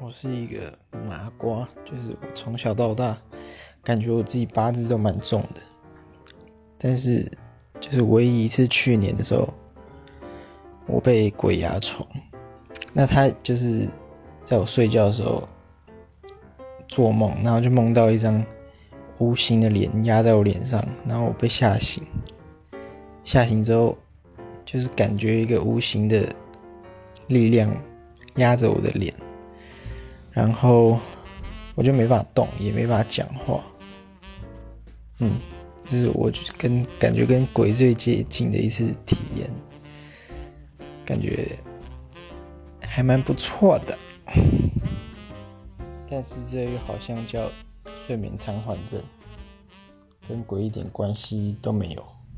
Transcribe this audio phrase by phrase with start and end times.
[0.00, 0.72] 我是一个
[1.08, 3.18] 麻瓜，就是我从小到大，
[3.82, 5.60] 感觉我自己八字都蛮重的，
[6.78, 7.30] 但是
[7.80, 9.52] 就是唯一一次去年的时候，
[10.86, 12.06] 我被鬼压床，
[12.92, 13.88] 那他就是
[14.44, 15.46] 在我睡觉的时候
[16.86, 18.42] 做梦，然后就梦到一张
[19.18, 22.06] 无形的脸压在我脸上，然后我被吓醒，
[23.24, 23.98] 吓醒之后
[24.64, 26.32] 就是感觉一个无形的
[27.26, 27.76] 力量
[28.36, 29.12] 压着我的脸。
[30.38, 31.00] 然后
[31.74, 33.60] 我就没法动，也没法讲话。
[35.18, 35.40] 嗯，
[35.90, 39.50] 就是我跟感觉跟鬼最接近的一次体验，
[41.04, 41.58] 感觉
[42.80, 43.98] 还蛮不错的。
[46.08, 47.50] 但是这又好像叫
[48.06, 49.02] 睡眠瘫痪症，
[50.28, 52.17] 跟鬼一点关系都没有。